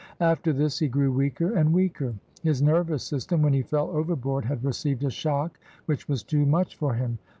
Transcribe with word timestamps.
After 0.19 0.51
this 0.51 0.79
he 0.79 0.87
grew 0.87 1.11
weaker 1.11 1.53
and 1.53 1.73
weaker; 1.73 2.15
his 2.41 2.59
nervous 2.59 3.03
system, 3.03 3.43
when 3.43 3.53
he 3.53 3.61
fell 3.61 3.91
overboard, 3.91 4.45
had 4.45 4.63
received 4.65 5.03
a 5.03 5.11
shock 5.11 5.59
which 5.85 6.09
was 6.09 6.23
too 6.23 6.43
much 6.43 6.75
for 6.75 6.95
him. 6.95 7.19